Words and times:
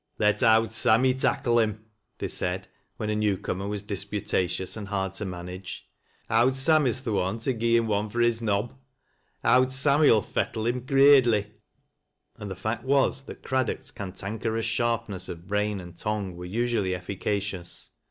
"Let 0.17 0.41
Owd 0.41 0.71
Sammy 0.71 1.13
tackle 1.13 1.59
him," 1.59 1.85
they 2.17 2.27
said, 2.27 2.67
when 2.97 3.11
a 3.11 3.15
new 3.15 3.37
comer 3.37 3.67
was 3.67 3.83
disputations, 3.83 4.75
and 4.75 4.87
hard 4.87 5.13
to 5.13 5.25
manage;" 5.25 5.87
Owd 6.31 6.55
Sammy's 6.55 7.01
th' 7.01 7.09
one 7.11 7.37
to 7.37 7.53
gi' 7.53 7.75
him 7.77 7.91
ore 7.91 8.05
fnr 8.09 8.23
his 8.23 8.41
liob. 8.41 8.73
Owd 9.43 9.71
Sammy'll 9.71 10.23
fettle 10.23 10.65
him— 10.65 10.81
graidely." 10.87 11.51
And 12.35 12.49
the 12.49 12.55
fact 12.55 12.83
was 12.83 13.25
that 13.25 13.43
Craddock's 13.43 13.91
cantankerous 13.91 14.65
sharpness 14.65 15.29
of 15.29 15.47
brain 15.47 15.79
and 15.79 15.95
tongue 15.95 16.35
were 16.35 16.45
usually 16.45 16.95
efficacious. 16.95 17.91